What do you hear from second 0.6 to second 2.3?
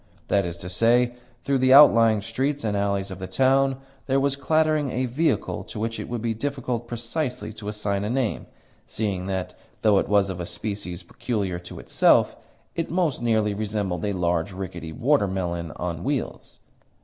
say, through the outlying